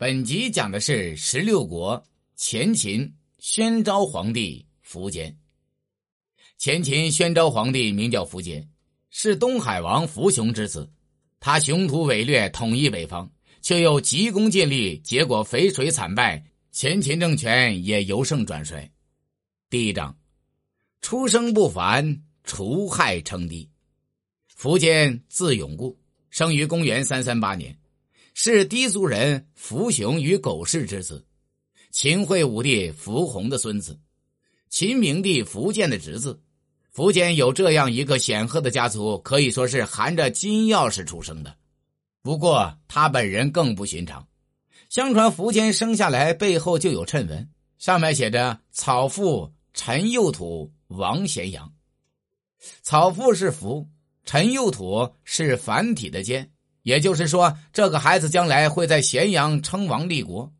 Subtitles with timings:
[0.00, 2.02] 本集讲的是十六国
[2.34, 5.38] 前秦宣昭皇帝苻坚。
[6.56, 8.66] 前秦宣昭皇帝名叫苻坚，
[9.10, 10.90] 是东海王苻雄之子。
[11.38, 16.42] 他雄图伟略，统一北方，却又急功近利，结果淝水惨败，
[16.72, 18.90] 前秦政权也由盛转衰。
[19.68, 20.16] 第一章，
[21.02, 23.68] 出生不凡，除害称帝。
[24.58, 25.94] 苻坚字永固，
[26.30, 27.78] 生于公元三三八年。
[28.34, 31.26] 是氐族人苻雄与苟氏之子，
[31.90, 33.98] 秦惠武帝苻弘的孙子，
[34.68, 36.40] 秦明帝苻建的侄子。
[36.92, 41.56] 苻坚有这样一个显赫的家族，可以说是含着金钥匙出生的。
[42.20, 44.26] 不过他本人更不寻常。
[44.88, 51.72] 相传苻坚生下来背后就有谶文，上面写着“草父陈幼土，王咸阳”。
[52.82, 53.88] 草父是福，
[54.24, 56.50] 陈幼土是繁体的坚。
[56.82, 60.52] 也就是说，这个孩子将来会在咸阳称王立国。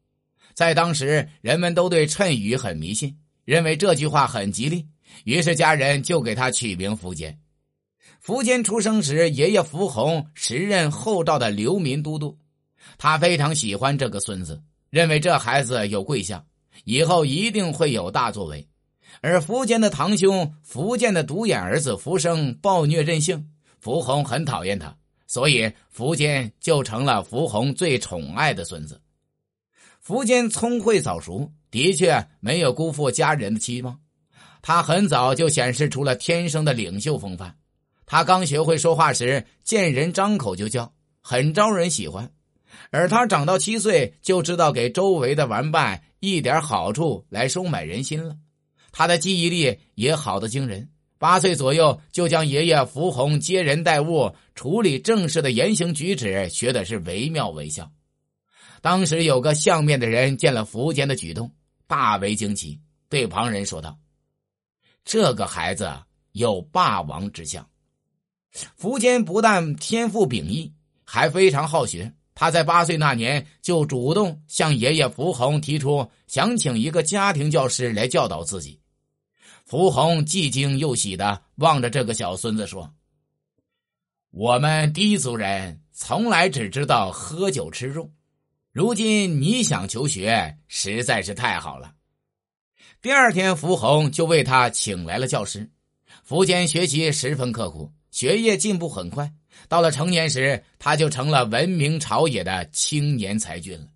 [0.54, 4.86] 在当时，人们都对谶语很迷信，认为这句话很吉利，
[5.24, 7.38] 于是家人就给他取名苻坚。
[8.22, 12.36] 苻坚出生时，爷爷苻弘时任后赵的流民都督，
[12.98, 16.44] 他非常喜欢这个孙子，认为这孩子有贵相，
[16.84, 18.68] 以后一定会有大作为。
[19.22, 23.50] 而苻坚的堂兄苻建的独眼儿子苻生暴虐任性，
[23.82, 24.94] 苻弘很讨厌他。
[25.30, 29.00] 所以，苻坚就成了苻弘最宠爱的孙子。
[30.04, 33.96] 苻坚聪慧早熟，的确没有辜负家人的期望。
[34.60, 37.56] 他很早就显示出了天生的领袖风范。
[38.06, 42.28] 他刚学会说话时，见人张口就叫，很招人喜欢。
[42.90, 48.34] 而他长到七岁，就知道给周围的玩伴一点好处来收买人心了。
[48.90, 50.90] 他的记忆力也好的惊人。
[51.20, 57.92] 八岁左右，就将爷爷苻弘接人待物、处理政事的言行举止学的是惟妙惟肖。
[58.80, 61.52] 当时有个相面的人见了苻坚的举动，
[61.86, 63.98] 大为惊奇，对旁人说道
[65.04, 65.92] ：“这个孩子
[66.32, 67.68] 有霸王之相。”
[68.80, 70.72] 苻坚不但天赋秉异，
[71.04, 72.10] 还非常好学。
[72.34, 78.79] 他在八岁那年就主动向爷爷苻弘提出，想请一个家庭教师来教导自己。
[79.70, 82.92] 苻弘既惊又喜的望着这个小孙子说
[84.32, 88.10] ：“我们低族人从来只知道喝酒吃肉，
[88.72, 91.94] 如今你想求学，实在是太好了。”
[93.00, 95.70] 第二天，福红就为他请来了教师。
[96.24, 99.32] 福坚学习十分刻苦，学业进步很快。
[99.68, 103.86] 到了成年时，他就成了闻名朝野的青年才俊了。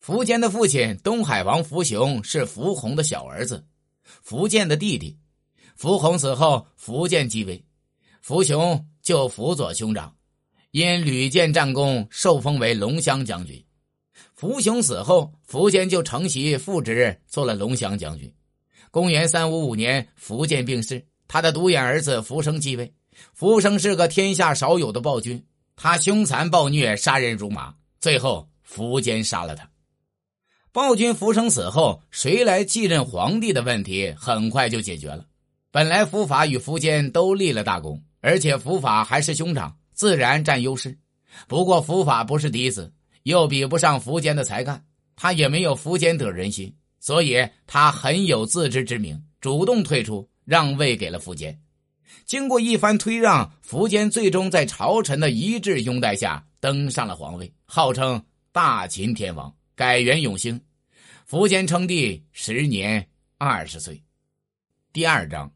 [0.00, 3.64] 福坚的父亲东海王福雄是福红的小儿子。
[4.26, 5.18] 苻建的弟弟，
[5.78, 7.64] 苻弘死后，苻建继位，
[8.24, 10.14] 苻雄就辅佐兄长，
[10.70, 13.64] 因屡建战功，受封为龙骧将军。
[14.38, 18.32] 苻雄死后，苻坚就承袭父职，做了龙骧将军。
[18.90, 22.92] 公元三五五年，苻建病逝，他的独眼儿子苻生继位。
[23.38, 25.44] 苻生是个天下少有的暴君，
[25.76, 29.70] 他凶残暴虐，杀人如麻，最后苻坚杀了他。
[30.72, 35.26] 暴君苻生死后，谁来继任皇帝的问题很快就解决了。
[35.72, 40.96] 本来苻法与苻坚都立了大功，而且苻法还是兄长，自然占优势。
[41.48, 42.92] 不过苻法不是嫡子，
[43.24, 44.84] 又比不上苻坚的才干，
[45.16, 51.60] 他也没有苻坚得人心，所以他很有自知之明，主动退出，让位给了苻坚。
[52.26, 58.22] 经过一番推让，苻坚最终在朝臣的一致拥戴下登上了皇位，号称
[58.52, 59.52] 大秦天王。
[59.80, 60.60] 改元永兴，
[61.26, 63.08] 苻坚称帝时年
[63.38, 64.02] 二十岁。
[64.92, 65.50] 第二章，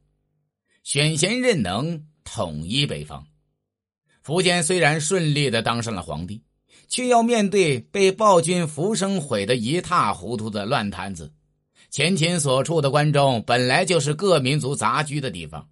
[0.82, 3.26] 选贤任能，统一北方。
[4.24, 6.42] 苻坚虽然顺利的当上了皇帝，
[6.88, 11.30] 却要面对被暴君苻生毁得一塌糊涂的乱摊子。
[11.90, 15.68] 前秦所处的关中本来就是各民族杂居的地方，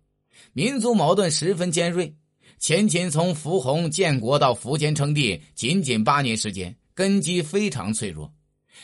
[0.53, 2.15] 民族矛盾十分尖锐。
[2.59, 8.31] 前秦从苻弘建国到苻坚称帝，仅仅八年时间，根基非常脆弱。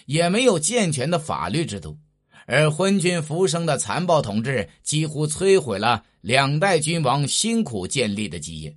[0.07, 1.99] 也没有健全的法律制度，
[2.47, 8.77] 而昏君浮生的残暴统治几乎摧毁了两代君王辛苦建立的基业。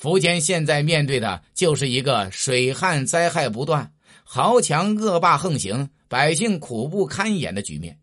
[0.00, 3.92] 苻坚现在面对的就是一个水旱灾害不断、
[4.22, 7.98] 豪强恶霸横行、百姓苦不堪言的局面。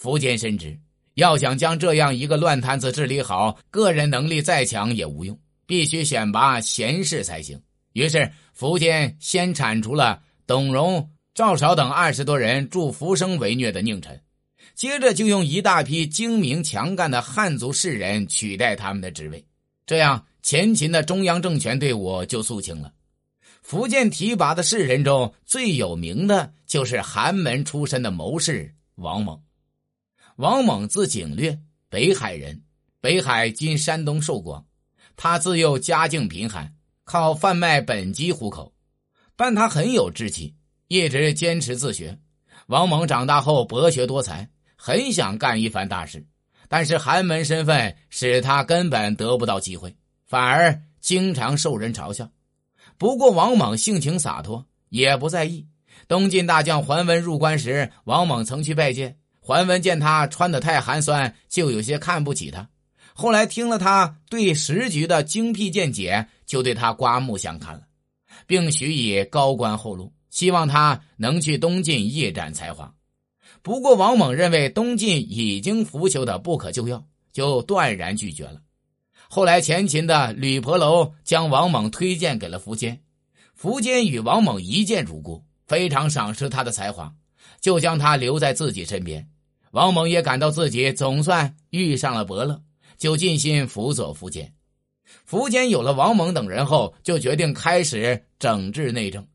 [0.00, 0.80] 苻坚深知，
[1.14, 7.60] 要想将这样一个乱摊子治理好，个人能力再强也无用，必须选拔贤士才行。
[7.92, 11.10] 于是，苻坚先铲除了董荣。
[11.34, 14.20] 赵少等二十多人助浮生为虐的佞臣，
[14.74, 19.42] 接着就用一大批精明强干的汉族士人取代他们的职位，
[19.86, 22.92] 这样前秦的中央政权队伍就肃清了。
[23.62, 29.40] 福建提拔的士人中最有名的就是寒门出身的谋士王猛。
[30.36, 31.58] 王猛字景略，
[31.88, 32.60] 北海人，
[33.00, 34.66] 北海今山东寿光。
[35.16, 36.74] 他自幼家境贫寒，
[37.04, 38.74] 靠贩卖本鸡糊口，
[39.34, 40.54] 但他很有志气，
[40.92, 42.18] 一直坚持自学。
[42.66, 44.46] 王猛长大后博学多才，
[44.76, 46.26] 很想干一番大事，
[46.68, 49.96] 但是寒门身份使他根本得不到机会，
[50.26, 52.28] 反而经常受人嘲笑。
[52.98, 55.66] 不过王猛性情洒脱，也不在意。
[56.08, 59.16] 东晋大将桓温入关时，王猛曾去拜见。
[59.40, 62.68] 桓温见他穿的太寒酸，就有些看不起他。
[63.14, 67.84] 后来听了他对时局的精辟见解，就对他刮目相看了，
[68.46, 72.92] 并许以高官厚禄，希望他能去东晋一展才华。
[73.60, 78.60] 不过王猛认为东晋已经腐朽的不可救药，就断然拒绝了。
[79.28, 83.00] 后来前秦的吕婆楼将王猛推荐给了苻坚，
[83.60, 87.14] 苻坚与王猛一见如故，非常赏识他的才华，
[87.60, 89.28] 就将他留在自己身边。
[89.70, 92.60] 王猛也感到自己总算遇上了伯乐，
[92.96, 94.52] 就尽心辅佐苻坚。
[95.28, 99.26] 苻坚有了王猛等人后，就决定开始整治内政。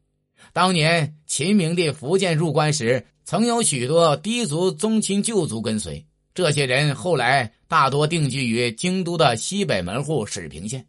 [0.54, 6.06] 当年秦明帝福建入关时，曾有许多低族宗亲旧族跟随。
[6.34, 10.86] 这些人后来大多定居于京都的西北门户始平县，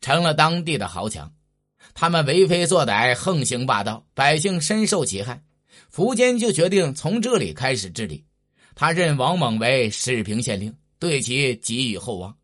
[0.00, 1.32] 成了当地的豪强。
[1.92, 5.42] 他们为非作歹，横行霸道，百姓深受其害。
[5.92, 8.24] 苻坚就决定从这里开始治理。
[8.74, 12.36] 他任王猛为始平县令，对其寄予厚望。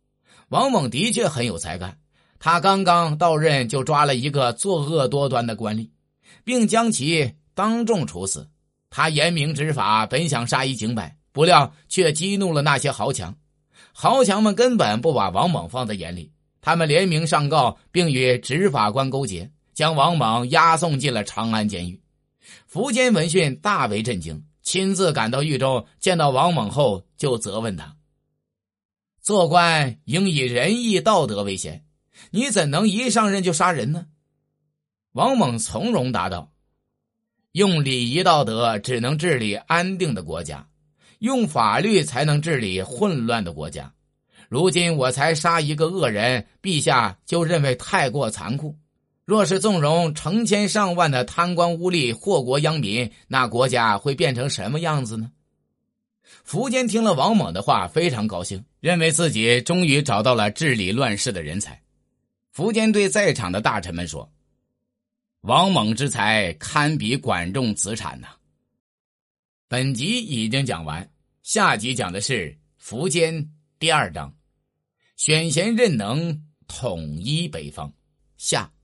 [0.49, 1.99] 王猛的确很有才干，
[2.39, 5.89] 他刚刚到任就抓了一个作恶多端的官吏，
[6.45, 8.49] 并将其当众处死。
[8.91, 11.17] 他严明执法，本想杀一儆百。
[11.33, 13.37] 不料却激怒了那些豪强，
[13.93, 16.33] 豪强们根本不把王猛放在眼里，
[16.63, 22.01] 他们联名上告，并与执法官勾结，将王猛押送进了长安监狱。
[22.73, 27.97] 苻坚闻讯大为震惊，亲自赶到狱中，见到王猛后就责问他
[29.21, 31.85] ：“做官应以仁义道德为先，
[32.31, 34.07] 你怎能一上任就杀人呢？”
[35.17, 36.53] 王猛从容答道
[37.53, 40.69] ：“用礼仪道德只能治理安定的国家。”
[41.21, 43.91] 用法律才能治理混乱的国家。
[44.51, 48.77] 如今我才杀一个恶人，陛下就认为太过残酷。
[49.25, 55.31] 若是纵容成千上万的贪官污吏祸国殃民，那国家会变成什么样子呢？
[56.47, 61.81] 苻坚听了王猛的话，非常高兴，认为自己终于找到了治理乱世的人才。
[62.55, 64.31] 苻坚对在场的大臣们说
[65.47, 68.27] ：“王猛之才，堪比管仲子产呐。”
[69.69, 71.09] 本集已经讲完，
[71.45, 73.49] 下集讲的是苻坚
[73.79, 74.35] 第二章，
[75.17, 77.93] 选贤任能统一北方。
[78.37, 78.76] 下。